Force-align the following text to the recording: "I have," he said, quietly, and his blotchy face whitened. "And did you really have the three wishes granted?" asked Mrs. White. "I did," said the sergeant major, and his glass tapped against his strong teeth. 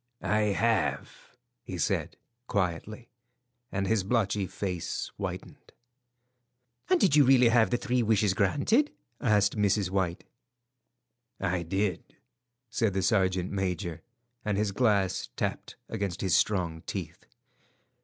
"I 0.23 0.55
have," 0.57 1.37
he 1.63 1.77
said, 1.77 2.17
quietly, 2.47 3.11
and 3.71 3.85
his 3.85 4.03
blotchy 4.03 4.47
face 4.47 5.11
whitened. 5.17 5.73
"And 6.89 6.99
did 6.99 7.15
you 7.15 7.23
really 7.23 7.49
have 7.49 7.69
the 7.69 7.77
three 7.77 8.01
wishes 8.01 8.33
granted?" 8.33 8.91
asked 9.19 9.55
Mrs. 9.55 9.91
White. 9.91 10.23
"I 11.39 11.61
did," 11.61 12.15
said 12.71 12.95
the 12.95 13.03
sergeant 13.03 13.51
major, 13.51 14.01
and 14.43 14.57
his 14.57 14.71
glass 14.71 15.29
tapped 15.35 15.75
against 15.87 16.21
his 16.21 16.35
strong 16.35 16.81
teeth. 16.87 17.27